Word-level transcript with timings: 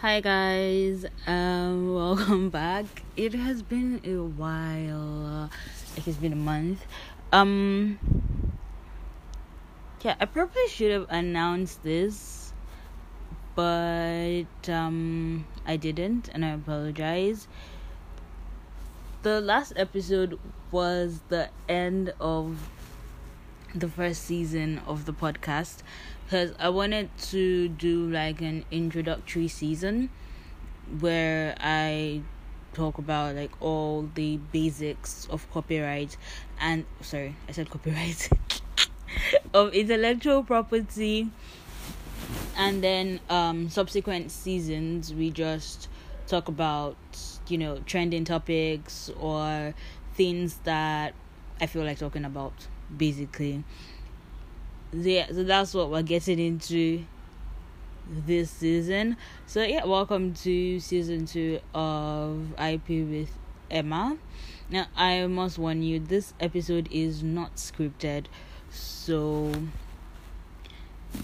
Hi 0.00 0.20
guys, 0.20 1.04
um, 1.26 1.92
welcome 1.96 2.50
back. 2.50 2.84
It 3.16 3.34
has 3.34 3.62
been 3.62 4.00
a 4.04 4.22
while, 4.22 5.50
it's 5.96 6.16
been 6.18 6.32
a 6.32 6.36
month. 6.36 6.86
Um, 7.32 7.98
yeah, 10.02 10.14
I 10.20 10.26
probably 10.26 10.68
should 10.68 10.92
have 10.92 11.06
announced 11.08 11.82
this, 11.82 12.52
but 13.56 14.68
um, 14.68 15.44
I 15.66 15.74
didn't, 15.74 16.28
and 16.32 16.44
I 16.44 16.50
apologize. 16.50 17.48
The 19.22 19.40
last 19.40 19.72
episode 19.74 20.38
was 20.70 21.22
the 21.28 21.48
end 21.68 22.14
of 22.20 22.70
the 23.74 23.88
first 23.88 24.22
season 24.22 24.80
of 24.86 25.06
the 25.06 25.12
podcast 25.12 25.82
because 26.28 26.52
I 26.58 26.68
wanted 26.68 27.08
to 27.30 27.68
do 27.68 28.10
like 28.10 28.42
an 28.42 28.66
introductory 28.70 29.48
season 29.48 30.10
where 31.00 31.56
I 31.58 32.20
talk 32.74 32.98
about 32.98 33.34
like 33.34 33.50
all 33.60 34.10
the 34.14 34.36
basics 34.52 35.26
of 35.30 35.50
copyright 35.50 36.18
and 36.60 36.84
sorry, 37.00 37.34
I 37.48 37.52
said 37.52 37.70
copyright 37.70 38.28
of 39.54 39.72
intellectual 39.72 40.42
property. 40.42 41.30
And 42.58 42.84
then 42.84 43.20
um 43.30 43.70
subsequent 43.70 44.30
seasons 44.30 45.14
we 45.14 45.30
just 45.30 45.88
talk 46.26 46.48
about 46.48 46.96
you 47.46 47.56
know 47.56 47.78
trending 47.86 48.26
topics 48.26 49.10
or 49.18 49.72
things 50.12 50.58
that 50.64 51.14
I 51.58 51.64
feel 51.64 51.84
like 51.84 51.98
talking 51.98 52.26
about 52.26 52.52
basically 52.94 53.64
yeah, 54.92 55.26
so 55.28 55.44
that's 55.44 55.74
what 55.74 55.90
we're 55.90 56.02
getting 56.02 56.38
into 56.38 57.04
this 58.08 58.50
season. 58.50 59.16
So 59.46 59.62
yeah, 59.62 59.84
welcome 59.84 60.32
to 60.34 60.80
season 60.80 61.26
two 61.26 61.60
of 61.74 62.54
IP 62.58 62.88
with 62.88 63.30
Emma. 63.70 64.16
Now 64.70 64.86
I 64.96 65.26
must 65.26 65.58
warn 65.58 65.82
you, 65.82 65.98
this 65.98 66.32
episode 66.40 66.88
is 66.90 67.22
not 67.22 67.56
scripted, 67.56 68.26
so 68.70 69.52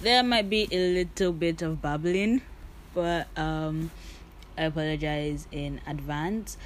there 0.02 0.22
might 0.22 0.50
be 0.50 0.68
a 0.70 0.92
little 0.92 1.32
bit 1.32 1.62
of 1.62 1.80
babbling, 1.80 2.42
but 2.92 3.28
um 3.36 3.90
I 4.58 4.64
apologize 4.64 5.48
in 5.50 5.80
advance. 5.86 6.58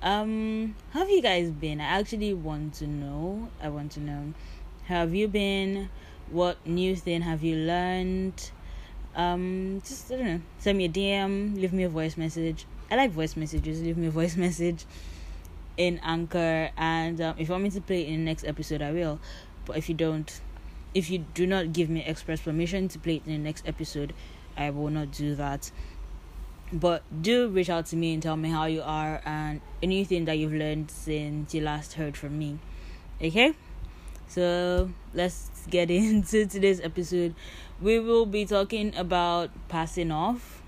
Um 0.00 0.74
have 0.92 1.10
you 1.10 1.20
guys 1.20 1.50
been? 1.50 1.82
I 1.82 2.00
actually 2.00 2.32
want 2.32 2.74
to 2.74 2.86
know. 2.86 3.50
I 3.62 3.68
want 3.68 3.92
to 3.92 4.00
know. 4.00 4.32
Have 4.84 5.14
you 5.14 5.28
been? 5.28 5.90
What 6.30 6.64
new 6.66 6.96
thing 6.96 7.22
have 7.22 7.42
you 7.42 7.56
learned? 7.56 8.50
Um 9.14 9.80
just 9.84 10.12
i 10.12 10.16
don't 10.16 10.26
know 10.26 10.40
send 10.58 10.76
me 10.76 10.84
a 10.84 10.88
dm 10.90 11.56
leave 11.56 11.72
me 11.72 11.84
a 11.84 11.88
voice 11.88 12.16
message. 12.16 12.66
I 12.90 12.96
like 12.96 13.10
voice 13.10 13.36
messages 13.36 13.82
leave 13.82 13.96
me 13.96 14.08
a 14.08 14.10
voice 14.20 14.36
message 14.36 14.84
in 15.76 15.98
anchor. 16.02 16.70
And 16.76 17.20
um, 17.20 17.36
if 17.38 17.48
you 17.48 17.52
want 17.52 17.64
me 17.64 17.70
to 17.70 17.80
play 17.80 18.06
in 18.06 18.20
the 18.20 18.24
next 18.24 18.44
episode 18.44 18.82
i 18.82 18.92
will. 18.92 19.18
But 19.64 19.78
if 19.78 19.88
you 19.88 19.94
don't 19.94 20.40
if 20.94 21.10
you 21.10 21.18
do 21.34 21.46
not 21.46 21.72
give 21.72 21.88
me 21.88 22.04
express 22.04 22.40
permission 22.40 22.88
to 22.88 22.98
play 22.98 23.16
it 23.16 23.26
in 23.26 23.32
the 23.32 23.38
next 23.38 23.66
episode 23.66 24.12
i 24.56 24.70
will 24.70 24.90
not 24.90 25.12
do 25.12 25.34
that. 25.36 25.70
But 26.72 27.04
do 27.22 27.48
reach 27.48 27.70
out 27.70 27.86
to 27.86 27.96
me 27.96 28.12
and 28.12 28.22
tell 28.22 28.36
me 28.36 28.50
how 28.50 28.66
you 28.66 28.82
are 28.82 29.22
and 29.24 29.60
anything 29.82 30.24
that 30.24 30.36
you've 30.36 30.52
learned 30.52 30.90
since 30.90 31.54
you 31.54 31.62
last 31.62 31.94
heard 31.94 32.16
from 32.16 32.38
me. 32.38 32.58
Okay 33.22 33.54
so 34.28 34.90
let's 35.14 35.50
get 35.70 35.90
into 35.90 36.46
today's 36.46 36.80
episode. 36.80 37.34
We 37.80 37.98
will 37.98 38.26
be 38.26 38.44
talking 38.46 38.94
about 38.96 39.50
passing 39.68 40.10
off. 40.10 40.62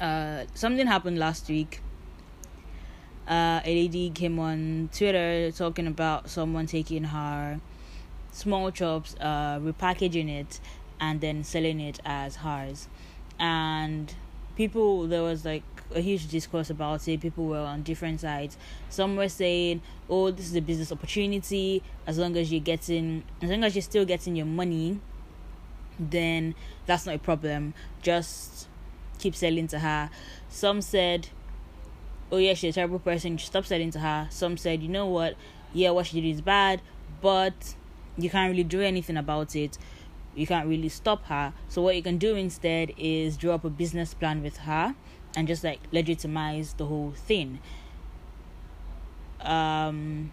Uh, 0.00 0.44
something 0.54 0.86
happened 0.86 1.18
last 1.18 1.48
week. 1.48 1.80
Uh, 3.28 3.60
a 3.64 3.74
lady 3.74 4.10
came 4.10 4.38
on 4.38 4.88
Twitter 4.92 5.52
talking 5.52 5.86
about 5.86 6.28
someone 6.28 6.66
taking 6.66 7.04
her 7.04 7.60
small 8.32 8.70
chops, 8.70 9.14
uh, 9.20 9.58
repackaging 9.60 10.28
it, 10.28 10.58
and 11.00 11.20
then 11.20 11.44
selling 11.44 11.78
it 11.80 12.00
as 12.04 12.36
hers. 12.36 12.88
And 13.38 14.12
people, 14.56 15.06
there 15.06 15.22
was 15.22 15.44
like 15.44 15.62
a 15.94 16.00
huge 16.00 16.28
discourse 16.28 16.70
about 16.70 17.06
it. 17.08 17.20
People 17.20 17.46
were 17.46 17.58
on 17.58 17.82
different 17.82 18.20
sides. 18.20 18.56
Some 18.88 19.16
were 19.16 19.28
saying, 19.28 19.82
"Oh, 20.08 20.30
this 20.30 20.46
is 20.46 20.56
a 20.56 20.60
business 20.60 20.92
opportunity. 20.92 21.82
As 22.06 22.18
long 22.18 22.36
as 22.36 22.50
you're 22.52 22.60
getting, 22.60 23.24
as 23.40 23.50
long 23.50 23.64
as 23.64 23.74
you're 23.74 23.82
still 23.82 24.04
getting 24.04 24.36
your 24.36 24.46
money, 24.46 25.00
then 25.98 26.54
that's 26.86 27.06
not 27.06 27.14
a 27.14 27.18
problem. 27.18 27.74
Just 28.02 28.68
keep 29.18 29.34
selling 29.34 29.66
to 29.68 29.78
her." 29.78 30.10
Some 30.48 30.80
said, 30.80 31.28
"Oh 32.30 32.38
yeah, 32.38 32.54
she's 32.54 32.74
a 32.74 32.74
terrible 32.74 32.98
person. 32.98 33.38
Stop 33.38 33.66
selling 33.66 33.90
to 33.92 34.00
her." 34.00 34.28
Some 34.30 34.56
said, 34.56 34.82
"You 34.82 34.88
know 34.88 35.06
what? 35.06 35.36
Yeah, 35.72 35.90
what 35.90 36.06
she 36.06 36.20
did 36.20 36.28
is 36.28 36.40
bad, 36.40 36.82
but 37.20 37.74
you 38.18 38.28
can't 38.28 38.50
really 38.50 38.64
do 38.64 38.80
anything 38.80 39.16
about 39.16 39.56
it." 39.56 39.78
you 40.34 40.46
can't 40.46 40.66
really 40.66 40.88
stop 40.88 41.26
her. 41.26 41.52
So 41.68 41.82
what 41.82 41.96
you 41.96 42.02
can 42.02 42.18
do 42.18 42.34
instead 42.36 42.92
is 42.96 43.36
draw 43.36 43.54
up 43.54 43.64
a 43.64 43.70
business 43.70 44.14
plan 44.14 44.42
with 44.42 44.58
her 44.58 44.94
and 45.36 45.48
just 45.48 45.64
like 45.64 45.80
legitimize 45.90 46.74
the 46.74 46.86
whole 46.86 47.12
thing. 47.16 47.60
Um, 49.40 50.32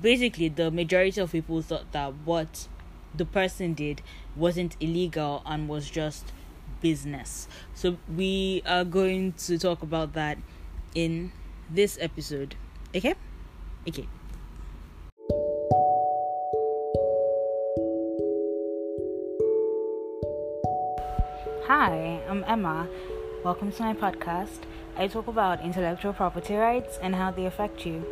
basically, 0.00 0.48
the 0.48 0.70
majority 0.70 1.20
of 1.20 1.32
people 1.32 1.62
thought 1.62 1.90
that 1.92 2.12
what 2.24 2.68
the 3.14 3.24
person 3.24 3.74
did 3.74 4.02
wasn't 4.36 4.76
illegal 4.80 5.42
and 5.46 5.68
was 5.68 5.90
just 5.90 6.32
business. 6.80 7.48
So 7.74 7.98
we 8.14 8.62
are 8.66 8.84
going 8.84 9.32
to 9.44 9.58
talk 9.58 9.82
about 9.82 10.14
that 10.14 10.38
in 10.94 11.32
this 11.70 11.98
episode. 12.00 12.56
Okay? 12.94 13.14
Okay. 13.88 14.08
Hi, 21.66 22.20
I'm 22.28 22.44
Emma 22.46 22.86
Welcome 23.44 23.72
to 23.72 23.82
my 23.82 23.92
podcast. 23.92 24.60
I 24.96 25.08
talk 25.08 25.26
about 25.26 25.64
intellectual 25.64 26.12
property 26.12 26.54
rights 26.54 26.96
and 27.02 27.12
how 27.12 27.32
they 27.32 27.44
affect 27.46 27.84
you. 27.84 28.06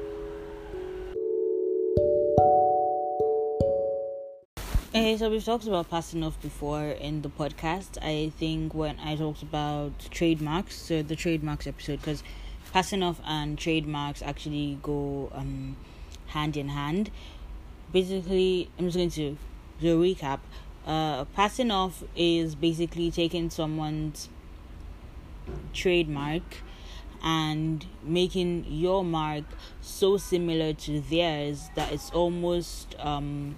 Okay, 4.88 5.16
so 5.16 5.30
we've 5.30 5.44
talked 5.44 5.68
about 5.68 5.88
passing 5.88 6.24
off 6.24 6.42
before 6.42 6.82
in 6.82 7.22
the 7.22 7.28
podcast. 7.28 7.96
I 8.02 8.32
think 8.40 8.74
when 8.74 8.98
I 8.98 9.14
talked 9.14 9.44
about 9.44 9.92
trademarks, 10.10 10.74
so 10.74 11.00
the 11.00 11.14
trademarks 11.14 11.68
episode, 11.68 12.00
because 12.00 12.24
passing 12.72 13.04
off 13.04 13.20
and 13.24 13.56
trademarks 13.56 14.22
actually 14.22 14.80
go 14.82 15.30
um, 15.32 15.76
hand 16.26 16.56
in 16.56 16.70
hand. 16.70 17.12
Basically, 17.92 18.68
I'm 18.76 18.86
just 18.86 18.96
going 18.96 19.10
to 19.10 19.36
do 19.80 20.02
a 20.02 20.04
recap. 20.04 20.40
Uh, 20.84 21.24
passing 21.36 21.70
off 21.70 22.02
is 22.16 22.56
basically 22.56 23.12
taking 23.12 23.48
someone's 23.48 24.28
trademark 25.72 26.42
and 27.22 27.86
making 28.02 28.64
your 28.68 29.04
mark 29.04 29.44
so 29.80 30.16
similar 30.16 30.72
to 30.72 31.00
theirs 31.00 31.68
that 31.74 31.92
it's 31.92 32.10
almost 32.10 32.96
um 32.98 33.54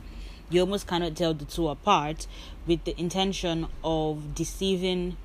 you 0.50 0.60
almost 0.60 0.86
cannot 0.86 1.16
tell 1.16 1.32
the 1.32 1.44
two 1.44 1.68
apart 1.68 2.26
with 2.66 2.84
the 2.84 2.98
intention 3.00 3.66
of 3.82 4.34
deceiving 4.34 5.16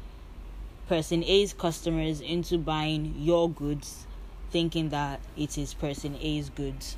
person 0.88 1.24
A's 1.26 1.52
customers 1.52 2.22
into 2.22 2.58
buying 2.58 3.14
your 3.18 3.50
goods 3.50 4.08
thinking 4.50 4.90
that 4.90 5.20
it 5.36 5.58
is 5.58 5.74
person 5.74 6.18
A's 6.22 6.50
goods. 6.50 6.98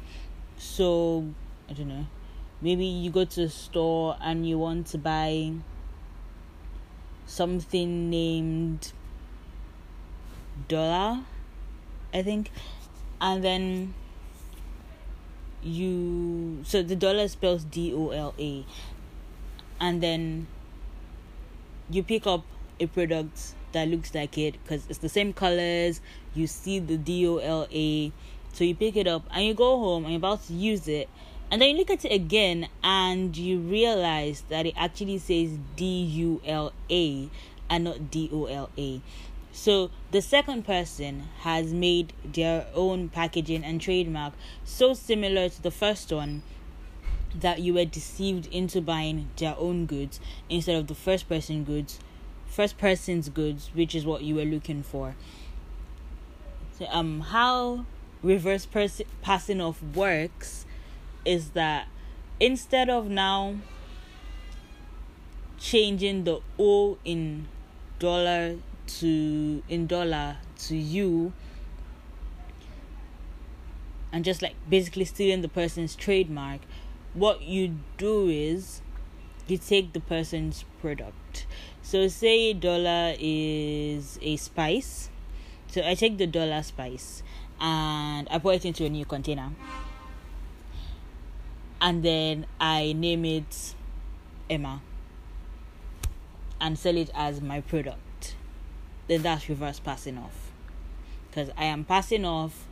So, 0.57 1.27
I 1.69 1.73
don't 1.73 1.87
know. 1.87 2.07
Maybe 2.61 2.85
you 2.85 3.09
go 3.09 3.25
to 3.25 3.43
a 3.43 3.49
store 3.49 4.17
and 4.21 4.47
you 4.47 4.57
want 4.57 4.87
to 4.87 4.97
buy 4.97 5.53
something 7.25 8.09
named 8.09 8.91
dollar, 10.67 11.21
I 12.13 12.23
think, 12.23 12.51
and 13.21 13.43
then 13.43 13.93
you 15.61 16.59
so 16.63 16.81
the 16.81 16.95
dollar 16.95 17.27
spells 17.27 17.63
D 17.63 17.93
O 17.93 18.09
L 18.09 18.33
A, 18.39 18.65
and 19.79 20.01
then 20.01 20.47
you 21.89 22.03
pick 22.03 22.27
up 22.27 22.45
a 22.79 22.87
product 22.87 23.53
that 23.71 23.87
looks 23.87 24.15
like 24.15 24.37
it 24.37 24.55
because 24.63 24.85
it's 24.89 24.99
the 24.99 25.09
same 25.09 25.33
colors. 25.33 26.01
You 26.33 26.47
see 26.47 26.79
the 26.79 26.97
D 26.97 27.27
O 27.27 27.37
L 27.37 27.67
A, 27.71 28.11
so 28.53 28.63
you 28.63 28.75
pick 28.75 28.95
it 28.95 29.07
up 29.07 29.23
and 29.31 29.45
you 29.45 29.53
go 29.53 29.77
home 29.77 30.05
and 30.05 30.13
you're 30.13 30.19
about 30.19 30.45
to 30.47 30.53
use 30.53 30.87
it, 30.87 31.09
and 31.51 31.61
then 31.61 31.69
you 31.71 31.77
look 31.77 31.89
at 31.89 32.05
it 32.05 32.11
again 32.11 32.69
and 32.83 33.35
you 33.35 33.59
realize 33.59 34.43
that 34.49 34.65
it 34.65 34.73
actually 34.77 35.17
says 35.17 35.57
D 35.75 35.85
U 36.03 36.41
L 36.45 36.71
A 36.89 37.29
and 37.69 37.83
not 37.83 38.09
D 38.09 38.29
O 38.31 38.45
L 38.45 38.69
A. 38.77 39.01
So 39.59 39.91
the 40.11 40.21
second 40.21 40.65
person 40.65 41.27
has 41.41 41.73
made 41.73 42.13
their 42.23 42.67
own 42.73 43.09
packaging 43.09 43.65
and 43.65 43.81
trademark 43.81 44.31
so 44.63 44.93
similar 44.93 45.49
to 45.49 45.61
the 45.61 45.69
first 45.69 46.13
one 46.13 46.43
that 47.35 47.59
you 47.59 47.73
were 47.73 47.83
deceived 47.83 48.45
into 48.53 48.79
buying 48.79 49.27
their 49.35 49.57
own 49.57 49.85
goods 49.85 50.21
instead 50.49 50.77
of 50.77 50.87
the 50.87 50.95
first 50.95 51.27
person 51.27 51.65
goods 51.65 51.99
first 52.47 52.77
person's 52.77 53.27
goods, 53.27 53.69
which 53.73 53.93
is 53.93 54.05
what 54.05 54.23
you 54.23 54.35
were 54.35 54.45
looking 54.45 54.81
for. 54.81 55.13
So, 56.77 56.87
um, 56.89 57.19
how 57.19 57.85
reverse 58.23 58.65
pers- 58.65 59.01
passing 59.21 59.59
off 59.59 59.83
works 59.83 60.65
is 61.25 61.49
that 61.49 61.89
instead 62.39 62.89
of 62.89 63.09
now 63.09 63.55
changing 65.59 66.23
the 66.23 66.39
O 66.57 66.97
in 67.03 67.49
dollar 67.99 68.55
to 68.99 69.63
in 69.69 69.87
dollar 69.87 70.37
to 70.57 70.75
you 70.75 71.33
and 74.11 74.25
just 74.25 74.41
like 74.41 74.55
basically 74.69 75.05
stealing 75.05 75.41
the 75.41 75.47
person's 75.47 75.95
trademark 75.95 76.61
what 77.13 77.41
you 77.41 77.79
do 77.97 78.27
is 78.27 78.81
you 79.47 79.57
take 79.57 79.93
the 79.93 79.99
person's 79.99 80.63
product. 80.79 81.47
So 81.81 82.07
say 82.07 82.53
dollar 82.53 83.15
is 83.19 84.19
a 84.21 84.37
spice. 84.37 85.09
So 85.67 85.81
i 85.85 85.95
take 85.95 86.17
the 86.17 86.27
dollar 86.27 86.63
spice 86.63 87.23
and 87.59 88.27
i 88.31 88.37
put 88.37 88.55
it 88.55 88.65
into 88.65 88.85
a 88.85 88.89
new 88.89 89.05
container. 89.05 89.51
And 91.81 92.03
then 92.03 92.45
i 92.59 92.93
name 92.93 93.25
it 93.25 93.73
emma 94.49 94.81
and 96.61 96.77
sell 96.77 96.97
it 96.97 97.09
as 97.15 97.41
my 97.41 97.61
product, 97.61 97.99
then 99.09 99.23
that's 99.23 99.49
reverse 99.49 99.79
passing 99.79 100.17
off. 100.17 100.51
Because 101.29 101.49
I 101.57 101.65
am 101.65 101.83
passing 101.83 102.23
off 102.23 102.67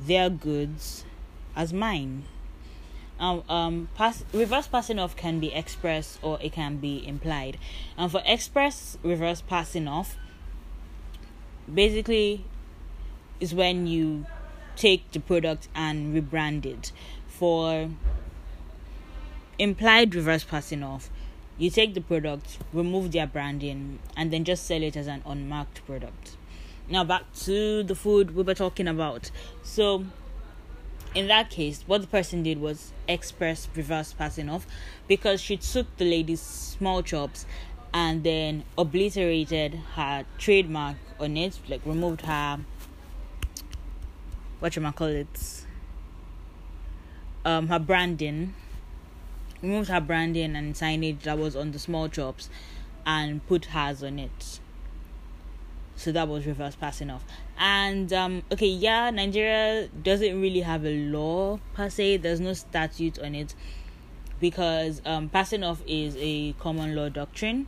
their 0.00 0.30
goods 0.30 1.04
as 1.54 1.72
mine. 1.72 2.24
Um, 3.18 3.42
um, 3.48 3.88
pass, 3.96 4.24
reverse 4.32 4.68
passing 4.68 5.00
off 5.00 5.16
can 5.16 5.40
be 5.40 5.52
express 5.52 6.18
or 6.22 6.38
it 6.40 6.52
can 6.52 6.76
be 6.76 7.04
implied. 7.06 7.58
And 7.96 8.10
for 8.10 8.22
express 8.24 8.96
reverse 9.02 9.42
passing 9.42 9.88
off, 9.88 10.16
basically, 11.72 12.44
is 13.40 13.52
when 13.52 13.88
you 13.88 14.26
take 14.76 15.10
the 15.10 15.18
product 15.18 15.68
and 15.74 16.14
rebrand 16.14 16.64
it. 16.64 16.92
For 17.26 17.90
implied 19.58 20.14
reverse 20.14 20.44
passing 20.44 20.84
off, 20.84 21.10
you 21.58 21.70
take 21.70 21.94
the 21.94 22.00
product, 22.00 22.58
remove 22.72 23.12
their 23.12 23.26
branding, 23.26 23.98
and 24.16 24.32
then 24.32 24.44
just 24.44 24.64
sell 24.64 24.82
it 24.82 24.96
as 24.96 25.06
an 25.06 25.22
unmarked 25.26 25.84
product. 25.84 26.36
Now, 26.88 27.04
back 27.04 27.24
to 27.40 27.82
the 27.82 27.94
food 27.94 28.34
we 28.34 28.42
were 28.42 28.54
talking 28.54 28.88
about. 28.88 29.30
So, 29.62 30.06
in 31.14 31.26
that 31.26 31.50
case, 31.50 31.82
what 31.86 32.00
the 32.00 32.06
person 32.06 32.42
did 32.42 32.60
was 32.60 32.92
express 33.08 33.68
reverse 33.74 34.12
passing 34.12 34.48
off 34.48 34.66
because 35.08 35.40
she 35.40 35.56
took 35.56 35.96
the 35.96 36.04
lady's 36.04 36.40
small 36.40 37.02
chops 37.02 37.44
and 37.92 38.22
then 38.22 38.64
obliterated 38.76 39.74
her 39.94 40.24
trademark 40.38 40.96
on 41.18 41.36
it, 41.36 41.58
like 41.68 41.80
removed 41.84 42.22
her 42.22 42.60
what 44.60 44.74
you 44.74 44.82
might 44.82 44.96
call 44.96 45.08
it, 45.08 45.64
um, 47.44 47.68
her 47.68 47.78
branding 47.78 48.54
removed 49.62 49.88
her 49.88 50.00
branding 50.00 50.56
and 50.56 50.74
signage 50.74 51.22
that 51.22 51.38
was 51.38 51.56
on 51.56 51.72
the 51.72 51.78
small 51.78 52.08
chops 52.08 52.48
and 53.06 53.46
put 53.46 53.66
hers 53.66 54.02
on 54.02 54.18
it. 54.18 54.60
So 55.96 56.12
that 56.12 56.28
was 56.28 56.46
reverse 56.46 56.76
passing 56.76 57.10
off. 57.10 57.24
And 57.58 58.12
um 58.12 58.42
okay, 58.52 58.66
yeah, 58.68 59.10
Nigeria 59.10 59.88
doesn't 59.88 60.40
really 60.40 60.60
have 60.60 60.84
a 60.84 60.96
law 61.08 61.58
per 61.74 61.90
se. 61.90 62.18
There's 62.18 62.40
no 62.40 62.52
statute 62.52 63.18
on 63.18 63.34
it 63.34 63.54
because 64.40 65.02
um 65.04 65.28
passing 65.28 65.64
off 65.64 65.82
is 65.86 66.16
a 66.18 66.52
common 66.60 66.94
law 66.94 67.08
doctrine. 67.08 67.66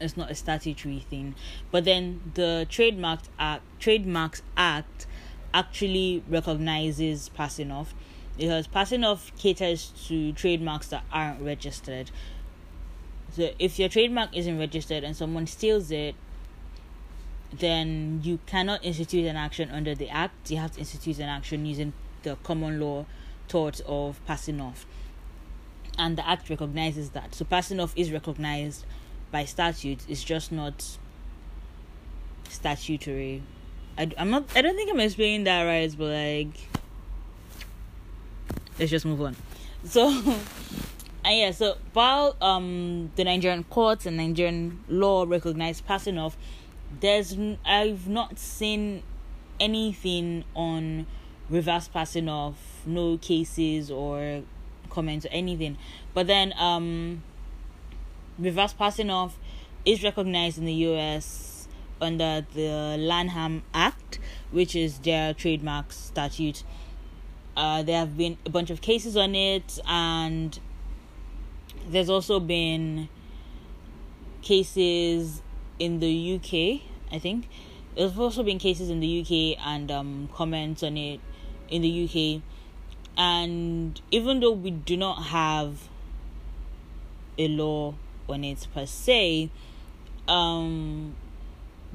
It's 0.00 0.16
not 0.16 0.30
a 0.30 0.34
statutory 0.36 1.00
thing. 1.10 1.34
But 1.72 1.84
then 1.84 2.20
the 2.34 2.68
act 3.40 3.62
trademarks 3.80 4.42
act 4.56 5.06
actually 5.52 6.22
recognizes 6.28 7.30
passing 7.30 7.72
off 7.72 7.94
because 8.38 8.68
passing 8.68 9.04
off 9.04 9.32
caters 9.36 9.92
to 10.06 10.32
trademarks 10.32 10.88
that 10.88 11.04
aren't 11.12 11.42
registered. 11.42 12.10
So 13.32 13.50
if 13.58 13.78
your 13.78 13.88
trademark 13.88 14.34
isn't 14.34 14.58
registered 14.58 15.04
and 15.04 15.16
someone 15.16 15.46
steals 15.46 15.90
it, 15.90 16.14
then 17.52 18.20
you 18.22 18.38
cannot 18.46 18.84
institute 18.84 19.26
an 19.26 19.36
action 19.36 19.70
under 19.70 19.94
the 19.94 20.08
act. 20.08 20.50
You 20.50 20.58
have 20.58 20.72
to 20.72 20.78
institute 20.78 21.18
an 21.18 21.28
action 21.28 21.66
using 21.66 21.92
the 22.22 22.36
common 22.44 22.78
law 22.78 23.06
tort 23.48 23.80
of 23.86 24.24
passing 24.24 24.60
off. 24.60 24.86
And 25.98 26.16
the 26.16 26.26
act 26.26 26.48
recognizes 26.48 27.10
that. 27.10 27.34
So 27.34 27.44
passing 27.44 27.80
off 27.80 27.92
is 27.96 28.12
recognized 28.12 28.84
by 29.32 29.44
statute. 29.46 30.04
It's 30.08 30.22
just 30.22 30.52
not 30.52 30.96
statutory. 32.48 33.42
I, 33.96 34.10
I'm 34.16 34.30
not. 34.30 34.44
I 34.54 34.62
don't 34.62 34.76
think 34.76 34.90
I'm 34.90 35.00
explaining 35.00 35.44
that 35.44 35.64
right, 35.64 35.92
but 35.98 36.04
like 36.04 36.77
let's 38.78 38.90
just 38.90 39.04
move 39.04 39.20
on. 39.20 39.36
So, 39.84 40.08
and 40.08 40.38
yeah, 41.38 41.50
so 41.50 41.76
while 41.92 42.36
um 42.40 43.10
the 43.16 43.24
Nigerian 43.24 43.64
courts 43.64 44.06
and 44.06 44.16
Nigerian 44.16 44.84
law 44.88 45.24
recognize 45.26 45.80
passing 45.80 46.18
off, 46.18 46.36
there's 47.00 47.36
I've 47.64 48.08
not 48.08 48.38
seen 48.38 49.02
anything 49.60 50.44
on 50.54 51.06
reverse 51.50 51.88
passing 51.88 52.28
off, 52.28 52.56
no 52.86 53.18
cases 53.18 53.90
or 53.90 54.42
comments 54.90 55.26
or 55.26 55.30
anything. 55.30 55.76
But 56.14 56.26
then 56.26 56.52
um 56.58 57.22
reverse 58.38 58.72
passing 58.72 59.10
off 59.10 59.38
is 59.84 60.02
recognized 60.02 60.58
in 60.58 60.64
the 60.64 60.74
US 60.74 61.68
under 62.00 62.46
the 62.54 62.96
Lanham 62.98 63.62
Act, 63.74 64.18
which 64.50 64.76
is 64.76 64.98
their 65.00 65.34
trademark 65.34 65.92
statute 65.92 66.62
uh, 67.58 67.82
there 67.82 67.98
have 67.98 68.16
been 68.16 68.38
a 68.46 68.50
bunch 68.50 68.70
of 68.70 68.80
cases 68.80 69.16
on 69.16 69.34
it, 69.34 69.80
and 69.84 70.60
there's 71.88 72.08
also 72.08 72.38
been 72.38 73.08
cases 74.42 75.42
in 75.80 75.98
the 75.98 76.36
UK, 76.36 76.82
I 77.12 77.18
think. 77.18 77.48
There's 77.96 78.16
also 78.16 78.44
been 78.44 78.60
cases 78.60 78.90
in 78.90 79.00
the 79.00 79.20
UK 79.20 79.66
and 79.66 79.90
um, 79.90 80.28
comments 80.32 80.84
on 80.84 80.96
it 80.96 81.18
in 81.68 81.82
the 81.82 82.04
UK. 82.04 82.42
And 83.16 84.00
even 84.12 84.38
though 84.38 84.52
we 84.52 84.70
do 84.70 84.96
not 84.96 85.24
have 85.24 85.88
a 87.38 87.48
law 87.48 87.96
on 88.28 88.44
it 88.44 88.68
per 88.72 88.86
se, 88.86 89.50
um, 90.28 91.16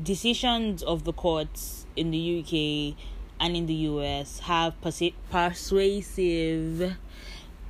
decisions 0.01 0.83
of 0.83 1.06
the 1.06 1.13
courts 1.13 1.85
in 1.95 2.11
the 2.11 2.40
UK 2.42 2.97
and 3.44 3.56
in 3.57 3.66
the 3.66 3.73
US 3.92 4.40
have 4.40 4.73
persuasive 5.30 6.95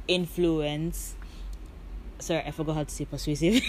influence. 0.08 1.15
Sorry, 2.20 2.44
I 2.46 2.51
forgot 2.51 2.75
how 2.75 2.84
to 2.84 2.92
say 2.92 3.06
persuasive. 3.06 3.60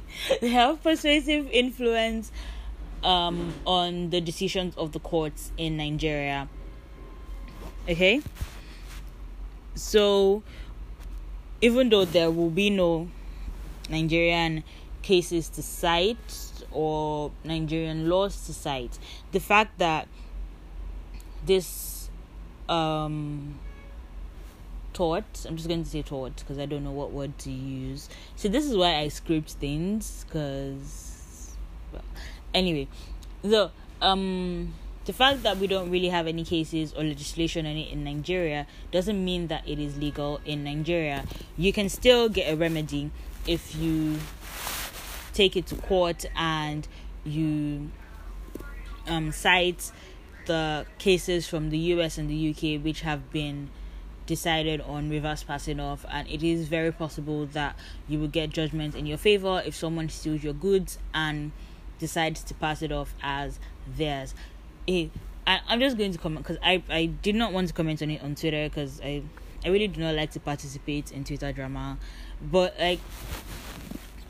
they 0.40 0.48
have 0.48 0.82
persuasive 0.82 1.48
influence 1.52 2.32
um, 3.04 3.54
on 3.64 4.10
the 4.10 4.20
decisions 4.20 4.74
of 4.76 4.90
the 4.90 4.98
courts 4.98 5.52
in 5.56 5.76
Nigeria. 5.76 6.48
Okay? 7.88 8.20
So, 9.76 10.42
even 11.60 11.88
though 11.88 12.04
there 12.04 12.32
will 12.32 12.50
be 12.50 12.68
no 12.68 13.08
Nigerian 13.88 14.64
cases 15.02 15.48
to 15.50 15.62
cite 15.62 16.16
or 16.72 17.30
Nigerian 17.44 18.08
laws 18.08 18.44
to 18.46 18.52
cite, 18.52 18.98
the 19.30 19.38
fact 19.38 19.78
that 19.78 20.08
this 21.46 22.08
um 22.68 23.58
tort 24.92 25.24
i'm 25.46 25.56
just 25.56 25.68
going 25.68 25.82
to 25.82 25.90
say 25.90 26.02
tort 26.02 26.34
because 26.36 26.58
i 26.58 26.64
don't 26.66 26.84
know 26.84 26.92
what 26.92 27.10
word 27.10 27.36
to 27.38 27.50
use. 27.50 28.08
So 28.36 28.48
this 28.48 28.64
is 28.64 28.76
why 28.76 28.96
i 28.96 29.08
script 29.08 29.50
things 29.52 30.24
because 30.24 31.54
well 31.92 32.02
anyway. 32.54 32.88
So 33.42 33.70
um 34.00 34.72
the 35.04 35.12
fact 35.12 35.42
that 35.42 35.58
we 35.58 35.66
don't 35.66 35.90
really 35.90 36.08
have 36.08 36.26
any 36.26 36.44
cases 36.44 36.94
or 36.94 37.04
legislation 37.04 37.66
on 37.66 37.76
it 37.76 37.92
in 37.92 38.04
Nigeria 38.04 38.66
doesn't 38.90 39.22
mean 39.22 39.48
that 39.48 39.68
it 39.68 39.78
is 39.78 39.98
legal 39.98 40.40
in 40.46 40.64
Nigeria. 40.64 41.26
You 41.58 41.74
can 41.74 41.90
still 41.90 42.30
get 42.30 42.50
a 42.50 42.56
remedy 42.56 43.10
if 43.46 43.76
you 43.76 44.18
take 45.34 45.56
it 45.56 45.66
to 45.66 45.76
court 45.76 46.24
and 46.34 46.88
you 47.24 47.90
um, 49.06 49.30
cite 49.32 49.92
the 50.46 50.86
cases 50.98 51.46
from 51.48 51.70
the 51.70 51.78
US 51.78 52.18
and 52.18 52.28
the 52.28 52.50
UK 52.50 52.82
which 52.82 53.02
have 53.02 53.30
been 53.30 53.70
decided 54.26 54.80
on 54.80 55.10
reverse 55.10 55.42
passing 55.42 55.78
off 55.78 56.06
and 56.10 56.28
it 56.28 56.42
is 56.42 56.66
very 56.68 56.90
possible 56.90 57.46
that 57.46 57.76
you 58.08 58.18
will 58.18 58.28
get 58.28 58.50
judgment 58.50 58.94
in 58.94 59.06
your 59.06 59.18
favor 59.18 59.62
if 59.66 59.74
someone 59.74 60.08
steals 60.08 60.42
your 60.42 60.54
goods 60.54 60.98
and 61.12 61.52
decides 61.98 62.42
to 62.42 62.54
pass 62.54 62.80
it 62.80 62.90
off 62.90 63.14
as 63.22 63.58
theirs 63.86 64.34
eh, 64.88 65.08
I, 65.46 65.60
i'm 65.68 65.78
just 65.78 65.98
going 65.98 66.12
to 66.12 66.18
comment 66.18 66.42
because 66.42 66.56
I, 66.62 66.82
I 66.88 67.06
did 67.06 67.34
not 67.34 67.52
want 67.52 67.68
to 67.68 67.74
comment 67.74 68.00
on 68.00 68.10
it 68.10 68.22
on 68.22 68.34
twitter 68.34 68.66
because 68.66 68.98
i 69.02 69.22
i 69.62 69.68
really 69.68 69.88
do 69.88 70.00
not 70.00 70.14
like 70.14 70.30
to 70.32 70.40
participate 70.40 71.12
in 71.12 71.24
twitter 71.24 71.52
drama 71.52 71.98
but 72.40 72.74
like 72.78 73.00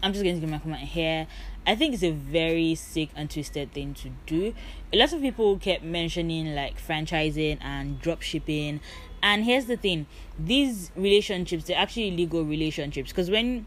I'm 0.04 0.12
just 0.12 0.23
going 0.23 0.35
to 0.35 0.40
give 0.42 0.50
my 0.50 0.59
comment 0.59 0.83
here. 0.83 1.26
I 1.66 1.75
think 1.75 1.94
it's 1.94 2.02
a 2.02 2.11
very 2.11 2.75
sick 2.75 3.09
and 3.16 3.30
twisted 3.30 3.73
thing 3.73 3.94
to 3.94 4.11
do. 4.26 4.54
A 4.92 4.97
lot 4.97 5.12
of 5.12 5.21
people 5.23 5.59
kept 5.59 5.83
mentioning 5.83 6.54
like 6.54 6.80
franchising 6.80 7.59
and 7.62 8.00
drop 8.00 8.23
shipping. 8.23 8.80
And 9.23 9.44
here's 9.44 9.64
the 9.64 9.76
thing 9.76 10.06
these 10.38 10.90
relationships, 10.94 11.64
they're 11.64 11.78
actually 11.78 12.11
legal 12.11 12.44
relationships. 12.44 13.11
Because 13.11 13.30
when 13.30 13.66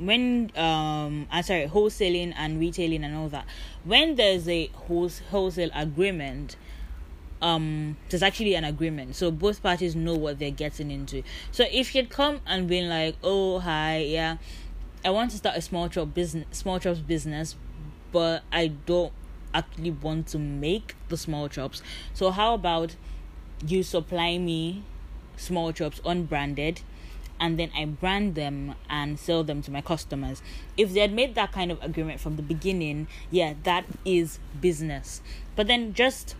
when 0.00 0.50
um 0.56 1.28
I'm 1.30 1.42
sorry, 1.44 1.66
wholesaling 1.66 2.34
and 2.36 2.58
retailing 2.58 3.04
and 3.04 3.16
all 3.16 3.28
that, 3.28 3.46
when 3.84 4.16
there's 4.16 4.48
a 4.48 4.66
wholesale 4.74 5.70
agreement, 5.74 6.56
um 7.40 7.96
there's 8.08 8.22
actually 8.22 8.54
an 8.54 8.64
agreement 8.64 9.14
so 9.14 9.30
both 9.30 9.62
parties 9.62 9.94
know 9.94 10.16
what 10.16 10.38
they're 10.38 10.50
getting 10.50 10.90
into 10.90 11.22
so 11.52 11.64
if 11.70 11.94
you'd 11.94 12.10
come 12.10 12.40
and 12.46 12.66
been 12.66 12.88
like 12.88 13.16
oh 13.22 13.60
hi 13.60 13.98
yeah 13.98 14.36
I 15.08 15.10
want 15.10 15.30
to 15.30 15.38
start 15.38 15.56
a 15.56 15.62
small 15.62 15.88
chop 15.88 16.12
business, 16.12 16.44
small 16.50 16.78
chops 16.78 16.98
business, 16.98 17.56
but 18.12 18.42
I 18.52 18.66
don't 18.66 19.10
actually 19.54 19.92
want 19.92 20.26
to 20.26 20.38
make 20.38 20.96
the 21.08 21.16
small 21.16 21.48
chops. 21.48 21.80
So 22.12 22.30
how 22.30 22.52
about 22.52 22.94
you 23.66 23.82
supply 23.82 24.36
me 24.36 24.82
small 25.34 25.72
chops 25.72 26.02
unbranded, 26.04 26.82
and 27.40 27.58
then 27.58 27.70
I 27.74 27.86
brand 27.86 28.34
them 28.34 28.74
and 28.90 29.18
sell 29.18 29.42
them 29.42 29.62
to 29.62 29.70
my 29.70 29.80
customers. 29.80 30.42
If 30.76 30.92
they 30.92 31.00
had 31.00 31.14
made 31.14 31.34
that 31.36 31.52
kind 31.52 31.72
of 31.72 31.82
agreement 31.82 32.20
from 32.20 32.36
the 32.36 32.42
beginning, 32.42 33.08
yeah, 33.30 33.54
that 33.62 33.86
is 34.04 34.38
business. 34.60 35.22
But 35.56 35.68
then 35.68 35.94
just 35.94 36.36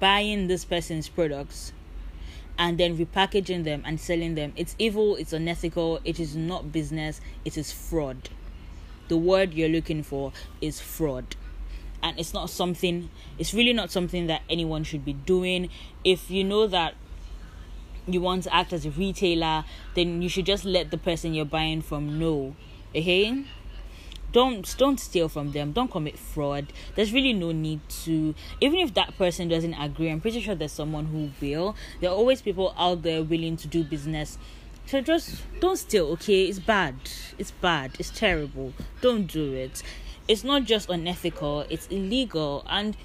buying 0.00 0.46
this 0.46 0.64
person's 0.64 1.10
products 1.10 1.74
and 2.58 2.78
then 2.78 2.96
repackaging 2.96 3.64
them 3.64 3.82
and 3.84 4.00
selling 4.00 4.34
them. 4.34 4.52
It's 4.56 4.76
evil, 4.78 5.16
it's 5.16 5.32
unethical, 5.32 6.00
it 6.04 6.20
is 6.20 6.36
not 6.36 6.72
business, 6.72 7.20
it 7.44 7.56
is 7.56 7.72
fraud. 7.72 8.28
The 9.08 9.16
word 9.16 9.54
you're 9.54 9.68
looking 9.68 10.02
for 10.02 10.32
is 10.60 10.80
fraud. 10.80 11.36
And 12.02 12.18
it's 12.18 12.34
not 12.34 12.50
something, 12.50 13.10
it's 13.38 13.54
really 13.54 13.72
not 13.72 13.90
something 13.90 14.26
that 14.26 14.42
anyone 14.50 14.84
should 14.84 15.04
be 15.04 15.12
doing. 15.12 15.68
If 16.04 16.30
you 16.30 16.44
know 16.44 16.66
that 16.66 16.94
you 18.06 18.20
want 18.20 18.44
to 18.44 18.54
act 18.54 18.72
as 18.72 18.84
a 18.84 18.90
retailer, 18.90 19.64
then 19.94 20.22
you 20.22 20.28
should 20.28 20.46
just 20.46 20.64
let 20.64 20.90
the 20.90 20.98
person 20.98 21.34
you're 21.34 21.44
buying 21.44 21.82
from 21.82 22.18
know. 22.18 22.56
Okay? 22.94 23.44
Don't 24.32 24.74
don't 24.78 24.98
steal 24.98 25.28
from 25.28 25.52
them. 25.52 25.72
Don't 25.72 25.90
commit 25.90 26.18
fraud. 26.18 26.72
There's 26.94 27.12
really 27.12 27.34
no 27.34 27.52
need 27.52 27.80
to. 28.04 28.34
Even 28.60 28.80
if 28.80 28.94
that 28.94 29.16
person 29.18 29.48
doesn't 29.48 29.74
agree 29.74 30.10
i'm 30.10 30.20
pretty 30.20 30.40
sure 30.40 30.54
there's 30.54 30.72
someone 30.72 31.06
who 31.06 31.30
will. 31.40 31.76
There 32.00 32.10
are 32.10 32.14
always 32.16 32.40
people 32.42 32.74
out 32.78 33.02
there 33.02 33.22
willing 33.22 33.56
to 33.58 33.68
do 33.68 33.84
business. 33.84 34.38
So 34.86 35.00
just 35.00 35.42
don't 35.60 35.76
steal 35.76 36.06
okay? 36.12 36.46
It's 36.46 36.58
bad. 36.58 36.94
It's 37.38 37.50
bad. 37.50 37.92
It's 37.98 38.10
terrible. 38.10 38.72
Don't 39.00 39.26
do 39.26 39.52
it. 39.52 39.82
It's 40.26 40.44
not 40.44 40.64
just 40.64 40.88
unethical. 40.88 41.66
It's 41.68 41.86
illegal. 41.88 42.64
And 42.68 42.96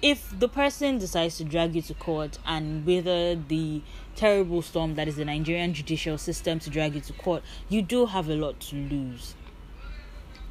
if 0.00 0.38
the 0.38 0.48
person 0.48 0.98
decides 0.98 1.38
to 1.38 1.44
drag 1.44 1.74
you 1.74 1.82
to 1.82 1.94
court 1.94 2.38
and 2.46 2.86
weather 2.86 3.34
the 3.34 3.82
terrible 4.14 4.62
storm 4.62 4.94
that 4.94 5.08
is 5.08 5.16
the 5.16 5.24
Nigerian 5.24 5.74
judicial 5.74 6.18
system 6.18 6.60
to 6.60 6.70
drag 6.70 6.94
you 6.94 7.00
to 7.00 7.12
court, 7.14 7.42
you 7.68 7.82
do 7.82 8.06
have 8.06 8.28
a 8.28 8.34
lot 8.34 8.60
to 8.60 8.76
lose 8.76 9.34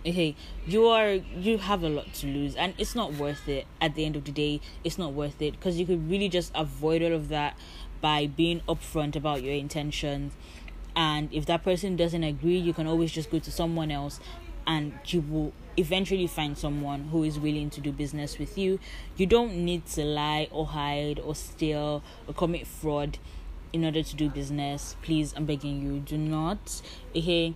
okay 0.05 0.35
you 0.67 0.87
are 0.87 1.13
you 1.13 1.57
have 1.57 1.83
a 1.83 1.89
lot 1.89 2.13
to 2.13 2.27
lose 2.27 2.55
and 2.55 2.73
it's 2.77 2.95
not 2.95 3.13
worth 3.13 3.47
it. 3.47 3.65
At 3.81 3.95
the 3.95 4.05
end 4.05 4.15
of 4.15 4.25
the 4.25 4.31
day 4.31 4.61
it's 4.83 4.97
not 4.97 5.13
worth 5.13 5.41
it 5.41 5.53
because 5.53 5.77
you 5.77 5.85
could 5.85 6.09
really 6.09 6.29
just 6.29 6.51
avoid 6.55 7.01
all 7.01 7.13
of 7.13 7.29
that 7.29 7.57
by 8.01 8.27
being 8.27 8.61
upfront 8.67 9.15
about 9.15 9.41
your 9.41 9.53
intentions. 9.53 10.33
And 10.95 11.33
if 11.33 11.45
that 11.47 11.63
person 11.63 11.95
doesn't 11.95 12.23
agree 12.23 12.57
you 12.57 12.73
can 12.73 12.87
always 12.87 13.11
just 13.11 13.31
go 13.31 13.39
to 13.39 13.51
someone 13.51 13.91
else 13.91 14.19
and 14.67 14.93
you 15.07 15.21
will 15.21 15.53
eventually 15.77 16.25
find 16.27 16.57
someone 16.57 17.05
who 17.05 17.23
is 17.23 17.37
willing 17.37 17.69
to 17.69 17.81
do 17.81 17.91
business 17.91 18.39
with 18.39 18.57
you. 18.57 18.79
You 19.17 19.25
don't 19.25 19.53
need 19.65 19.85
to 19.87 20.03
lie 20.03 20.47
or 20.51 20.67
hide 20.67 21.19
or 21.19 21.35
steal 21.35 22.01
or 22.27 22.33
commit 22.33 22.65
fraud 22.65 23.17
in 23.73 23.83
order 23.83 24.01
to 24.01 24.15
do 24.15 24.29
business. 24.29 24.95
Please 25.01 25.33
i'm 25.35 25.45
begging 25.45 25.81
you 25.81 25.99
do 25.99 26.17
not 26.17 26.81
okay 27.15 27.55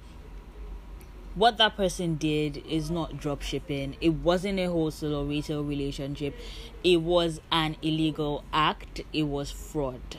what 1.36 1.58
that 1.58 1.78
person 1.78 2.16
did 2.16 2.64
is 2.68 2.90
not 2.90 3.18
drop 3.18 3.42
shipping. 3.42 3.96
It 4.02 4.10
wasn't 4.10 4.60
a 4.60 4.66
wholesale 4.66 5.16
or 5.16 5.26
retail 5.26 5.64
relationship. 5.64 6.36
It 6.84 6.98
was 7.02 7.40
an 7.52 7.78
illegal 7.82 8.44
act. 8.52 9.02
It 9.14 9.24
was 9.24 9.52
fraud. 9.52 10.18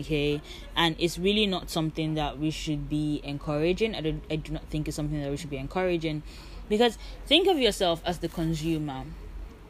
Okay, 0.00 0.40
and 0.74 0.96
it's 0.98 1.18
really 1.18 1.46
not 1.46 1.68
something 1.68 2.14
that 2.14 2.38
we 2.38 2.50
should 2.50 2.88
be 2.88 3.20
encouraging. 3.22 3.94
I 3.94 4.00
don't. 4.00 4.24
I 4.30 4.36
do 4.36 4.52
not 4.52 4.64
think 4.70 4.88
it's 4.88 4.96
something 4.96 5.20
that 5.20 5.30
we 5.30 5.36
should 5.36 5.50
be 5.50 5.58
encouraging, 5.58 6.22
because 6.68 6.96
think 7.26 7.46
of 7.46 7.58
yourself 7.58 8.00
as 8.06 8.18
the 8.18 8.28
consumer. 8.28 9.04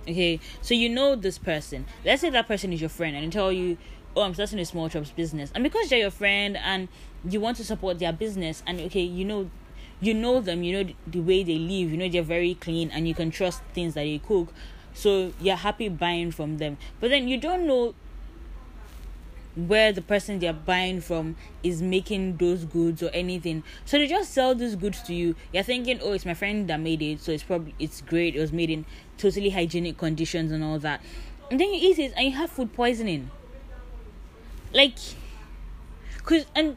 Okay, 0.02 0.38
so 0.60 0.74
you 0.74 0.88
know 0.88 1.16
this 1.16 1.38
person. 1.38 1.86
Let's 2.04 2.20
say 2.20 2.30
that 2.30 2.46
person 2.46 2.72
is 2.72 2.80
your 2.80 2.88
friend, 2.88 3.16
and 3.16 3.26
they 3.26 3.30
tell 3.30 3.50
you, 3.50 3.78
"Oh, 4.14 4.22
I'm 4.22 4.32
starting 4.34 4.60
a 4.60 4.64
small 4.64 4.88
chops 4.88 5.10
business," 5.10 5.50
and 5.56 5.64
because 5.64 5.88
they're 5.88 5.98
your 5.98 6.10
friend 6.12 6.56
and 6.56 6.86
you 7.28 7.40
want 7.40 7.56
to 7.56 7.64
support 7.64 7.98
their 7.98 8.12
business, 8.12 8.62
and 8.64 8.80
okay, 8.80 9.02
you 9.02 9.24
know 9.24 9.50
you 10.02 10.14
know 10.14 10.40
them, 10.40 10.62
you 10.62 10.82
know 10.84 10.92
the 11.06 11.20
way 11.20 11.42
they 11.44 11.58
live, 11.58 11.90
you 11.90 11.96
know 11.96 12.08
they're 12.08 12.22
very 12.22 12.54
clean, 12.54 12.90
and 12.90 13.06
you 13.06 13.14
can 13.14 13.30
trust 13.30 13.62
things 13.72 13.94
that 13.94 14.02
they 14.02 14.18
cook. 14.18 14.52
So 14.94 15.32
you're 15.40 15.56
happy 15.56 15.88
buying 15.88 16.32
from 16.32 16.58
them. 16.58 16.76
But 17.00 17.10
then 17.10 17.28
you 17.28 17.38
don't 17.38 17.66
know 17.66 17.94
where 19.54 19.92
the 19.92 20.02
person 20.02 20.38
they're 20.38 20.52
buying 20.52 21.00
from 21.00 21.36
is 21.62 21.82
making 21.82 22.38
those 22.38 22.64
goods 22.64 23.02
or 23.02 23.10
anything. 23.10 23.62
So 23.84 23.98
they 23.98 24.06
just 24.06 24.32
sell 24.32 24.54
these 24.54 24.76
goods 24.76 25.02
to 25.02 25.14
you. 25.14 25.36
You're 25.52 25.62
thinking, 25.62 25.98
oh, 26.02 26.12
it's 26.12 26.24
my 26.26 26.34
friend 26.34 26.68
that 26.68 26.80
made 26.80 27.02
it, 27.02 27.20
so 27.20 27.32
it's 27.32 27.42
probably 27.42 27.74
it's 27.78 28.00
great. 28.00 28.34
It 28.34 28.40
was 28.40 28.52
made 28.52 28.70
in 28.70 28.84
totally 29.18 29.50
hygienic 29.50 29.98
conditions 29.98 30.52
and 30.52 30.64
all 30.64 30.78
that. 30.80 31.00
And 31.50 31.60
then 31.60 31.72
you 31.72 31.90
eat 31.90 31.98
it 31.98 32.12
and 32.16 32.26
you 32.26 32.32
have 32.32 32.50
food 32.50 32.72
poisoning. 32.72 33.30
Like, 34.72 34.96
cause 36.24 36.46
and 36.54 36.76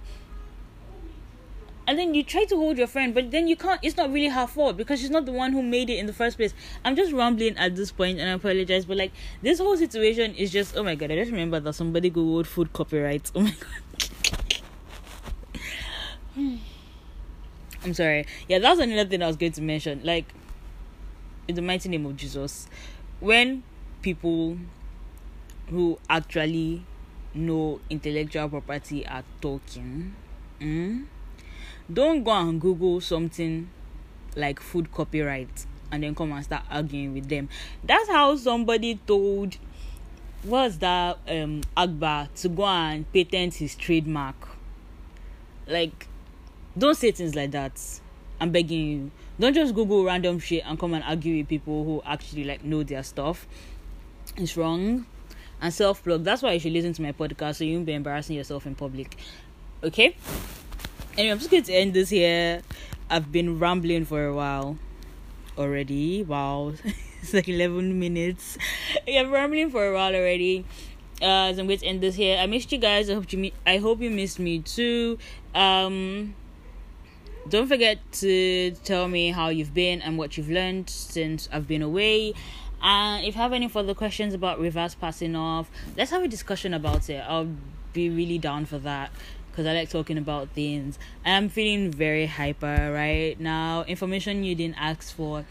and 1.87 1.99
then 1.99 2.13
you 2.13 2.23
try 2.23 2.45
to 2.45 2.55
hold 2.55 2.77
your 2.77 2.87
friend 2.87 3.13
but 3.13 3.31
then 3.31 3.47
you 3.47 3.55
can't 3.55 3.79
it's 3.83 3.97
not 3.97 4.11
really 4.11 4.29
her 4.29 4.47
fault 4.47 4.77
because 4.77 4.99
she's 4.99 5.09
not 5.09 5.25
the 5.25 5.31
one 5.31 5.51
who 5.53 5.61
made 5.61 5.89
it 5.89 5.97
in 5.97 6.05
the 6.05 6.13
first 6.13 6.37
place. 6.37 6.53
I'm 6.83 6.95
just 6.95 7.11
rambling 7.11 7.57
at 7.57 7.75
this 7.75 7.91
point 7.91 8.19
and 8.19 8.29
i 8.29 8.33
apologize 8.33 8.85
but 8.85 8.97
like 8.97 9.11
this 9.41 9.59
whole 9.59 9.77
situation 9.77 10.35
is 10.35 10.51
just 10.51 10.75
oh 10.75 10.83
my 10.83 10.95
god 10.95 11.11
i 11.11 11.15
just 11.15 11.31
remember 11.31 11.59
that 11.59 11.73
somebody 11.73 12.09
googled 12.11 12.45
food 12.45 12.73
copyright 12.73 13.31
oh 13.35 13.41
my 13.41 13.55
god. 13.59 13.69
I'm 17.83 17.93
sorry. 17.93 18.25
Yeah 18.47 18.59
that's 18.59 18.79
another 18.79 19.07
thing 19.07 19.21
i 19.21 19.27
was 19.27 19.35
going 19.35 19.51
to 19.53 19.61
mention. 19.61 20.01
Like 20.03 20.25
in 21.47 21.55
the 21.55 21.61
mighty 21.61 21.89
name 21.89 22.05
of 22.05 22.15
jesus 22.15 22.67
when 23.19 23.63
people 24.01 24.57
who 25.69 25.97
actually 26.09 26.83
know 27.33 27.79
intellectual 27.89 28.49
property 28.49 29.05
are 29.05 29.23
talking 29.41 30.15
mm, 30.59 31.05
don't 31.91 32.23
go 32.23 32.31
and 32.31 32.59
google 32.59 32.99
something 32.99 33.69
like 34.35 34.59
food 34.59 34.91
copyright 34.91 35.65
and 35.91 36.03
then 36.03 36.15
come 36.15 36.31
and 36.31 36.43
start 36.43 36.63
arguing 36.69 37.13
with 37.13 37.29
them. 37.29 37.49
That's 37.83 38.09
how 38.09 38.35
somebody 38.35 38.99
told 39.07 39.57
was 40.43 40.77
that 40.77 41.17
um 41.27 41.61
agba 41.75 42.31
to 42.35 42.49
go 42.49 42.65
and 42.65 43.11
patent 43.11 43.55
his 43.55 43.75
trademark. 43.75 44.35
Like 45.67 46.07
don't 46.77 46.95
say 46.95 47.11
things 47.11 47.35
like 47.35 47.51
that. 47.51 47.81
I'm 48.39 48.51
begging 48.51 48.87
you. 48.87 49.11
Don't 49.39 49.53
just 49.53 49.73
google 49.73 50.03
random 50.03 50.39
shit 50.39 50.63
and 50.65 50.79
come 50.79 50.93
and 50.93 51.03
argue 51.03 51.37
with 51.37 51.47
people 51.47 51.83
who 51.83 52.01
actually 52.05 52.43
like 52.43 52.63
know 52.63 52.83
their 52.83 53.03
stuff. 53.03 53.47
It's 54.37 54.57
wrong. 54.57 55.05
And 55.61 55.73
self-plug 55.73 56.23
that's 56.23 56.41
why 56.41 56.53
you 56.53 56.59
should 56.59 56.73
listen 56.73 56.93
to 56.93 57.01
my 57.01 57.13
podcast 57.13 57.55
so 57.55 57.63
you 57.63 57.75
won't 57.75 57.85
be 57.85 57.93
embarrassing 57.93 58.35
yourself 58.35 58.65
in 58.65 58.75
public. 58.75 59.15
Okay 59.83 60.15
anyway, 61.17 61.31
I'm 61.31 61.39
just 61.39 61.51
going 61.51 61.63
to 61.63 61.73
end 61.73 61.93
this 61.93 62.09
here. 62.09 62.61
I've 63.09 63.31
been 63.31 63.59
rambling 63.59 64.05
for 64.05 64.25
a 64.25 64.33
while 64.33 64.77
already. 65.57 66.23
Wow, 66.23 66.73
it's 67.21 67.33
like 67.33 67.47
11 67.47 67.99
minutes. 67.99 68.57
yeah, 69.07 69.21
I'm 69.21 69.31
rambling 69.31 69.69
for 69.69 69.85
a 69.85 69.93
while 69.93 70.15
already. 70.15 70.65
Uh, 71.21 71.53
so 71.53 71.61
I'm 71.61 71.67
going 71.67 71.79
to 71.79 71.85
end 71.85 72.01
this 72.01 72.15
here. 72.15 72.37
I 72.37 72.45
missed 72.45 72.71
you 72.71 72.77
guys. 72.77 73.09
I 73.09 73.13
hope 73.13 73.31
you. 73.31 73.51
I 73.65 73.77
hope 73.77 74.01
you 74.01 74.09
missed 74.09 74.39
me 74.39 74.59
too. 74.59 75.17
Um, 75.53 76.35
don't 77.47 77.67
forget 77.67 77.99
to 78.13 78.71
tell 78.83 79.07
me 79.07 79.31
how 79.31 79.49
you've 79.49 79.73
been 79.73 80.01
and 80.01 80.17
what 80.17 80.35
you've 80.35 80.49
learned 80.49 80.89
since 80.89 81.47
I've 81.51 81.67
been 81.67 81.81
away. 81.81 82.33
And 82.81 83.25
if 83.25 83.35
you 83.35 83.41
have 83.41 83.53
any 83.53 83.69
further 83.69 83.93
questions 83.93 84.33
about 84.33 84.59
reverse 84.59 84.93
passing 84.95 85.35
off, 85.35 85.69
let's 85.95 86.11
have 86.11 86.23
a 86.23 86.27
discussion 86.27 86.73
about 86.73 87.09
it. 87.09 87.23
I'll 87.27 87.49
be 87.93 88.09
really 88.09 88.37
down 88.37 88.65
for 88.65 88.77
that 88.79 89.09
because 89.55 89.65
I 89.65 89.73
like 89.73 89.89
talking 89.89 90.17
about 90.17 90.49
things. 90.49 90.99
I'm 91.25 91.47
feeling 91.47 91.89
very 91.89 92.25
hyper 92.25 92.91
right 92.91 93.39
now. 93.39 93.85
Information 93.85 94.43
you 94.43 94.53
didn't 94.53 94.75
ask 94.77 95.15
for. 95.15 95.45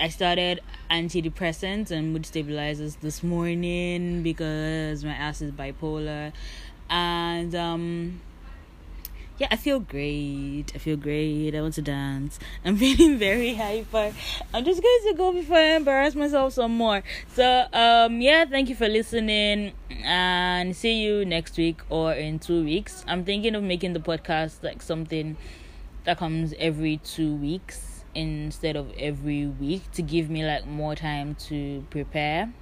I 0.00 0.08
started 0.08 0.60
antidepressants 0.90 1.90
and 1.90 2.14
mood 2.14 2.24
stabilizers 2.24 2.96
this 2.96 3.22
morning 3.22 4.22
because 4.22 5.04
my 5.04 5.12
ass 5.12 5.42
is 5.42 5.50
bipolar. 5.52 6.32
And 6.88 7.54
um 7.54 8.20
yeah, 9.38 9.48
I 9.50 9.56
feel 9.56 9.80
great. 9.80 10.66
I 10.74 10.78
feel 10.78 10.96
great. 10.96 11.54
I 11.54 11.60
want 11.60 11.74
to 11.74 11.82
dance. 11.82 12.38
I'm 12.64 12.76
feeling 12.76 13.18
very 13.18 13.54
hyper. 13.54 14.12
I'm 14.52 14.64
just 14.64 14.80
going 14.80 15.00
to 15.08 15.14
go 15.16 15.32
before 15.32 15.56
I 15.56 15.74
embarrass 15.76 16.14
myself 16.14 16.52
some 16.52 16.76
more. 16.76 17.02
So, 17.34 17.66
um, 17.72 18.20
yeah, 18.20 18.44
thank 18.44 18.68
you 18.68 18.76
for 18.76 18.88
listening 18.88 19.72
and 20.04 20.76
see 20.76 21.02
you 21.02 21.24
next 21.24 21.56
week 21.56 21.80
or 21.88 22.12
in 22.12 22.38
two 22.38 22.64
weeks. 22.64 23.04
I'm 23.08 23.24
thinking 23.24 23.54
of 23.56 23.62
making 23.64 23.92
the 23.92 24.00
podcast 24.00 24.62
like 24.62 24.82
something 24.82 25.36
that 26.04 26.18
comes 26.18 26.54
every 26.58 26.98
two 26.98 27.34
weeks 27.34 28.04
instead 28.14 28.76
of 28.76 28.92
every 28.96 29.46
week 29.46 29.90
to 29.92 30.02
give 30.02 30.30
me 30.30 30.44
like 30.46 30.64
more 30.66 30.94
time 30.94 31.34
to 31.34 31.84
prepare 31.90 32.52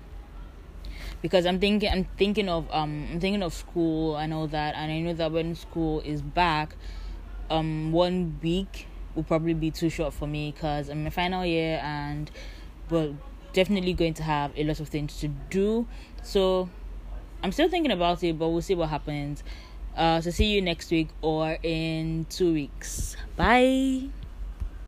because 1.23 1.47
I'm 1.47 1.61
thinking 1.61 1.91
I'm 1.91 2.05
thinking 2.19 2.49
of 2.49 2.69
um 2.71 3.07
I'm 3.12 3.21
thinking 3.21 3.43
of 3.43 3.55
school 3.55 4.17
and 4.17 4.35
all 4.35 4.49
that 4.49 4.75
and 4.75 4.93
I 4.93 5.00
know 5.00 5.14
that 5.14 5.33
when 5.33 5.55
school 5.55 6.00
is 6.00 6.21
back 6.21 6.75
um 7.49 7.93
one 7.93 8.38
week 8.43 8.88
will 9.14 9.23
probably 9.23 9.55
be 9.55 9.71
too 9.71 9.88
short 9.88 10.12
for 10.12 10.26
me 10.26 10.52
because 10.52 10.88
I'm 10.88 10.99
in 10.99 11.05
my 11.05 11.11
final 11.11 11.47
year 11.47 11.81
and 11.83 12.31
well 12.91 13.17
definitely 13.52 13.95
going 13.95 14.14
to 14.14 14.23
have 14.23 14.50
a 14.57 14.64
lot 14.64 14.81
of 14.81 14.88
things 14.88 15.21
to 15.21 15.29
do. 15.29 15.87
So 16.23 16.71
I'm 17.43 17.52
still 17.52 17.69
thinking 17.69 17.93
about 17.93 18.23
it 18.25 18.38
but 18.38 18.49
we'll 18.49 18.62
see 18.62 18.75
what 18.75 18.88
happens. 18.88 19.45
Uh 19.97 20.21
so 20.21 20.31
see 20.31 20.47
you 20.47 20.61
next 20.61 20.91
week 20.91 21.09
or 21.23 21.59
in 21.62 22.26
two 22.29 22.52
weeks. 22.52 23.17
Bye 23.37 24.22